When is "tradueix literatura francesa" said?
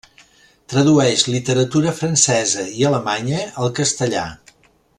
0.71-2.65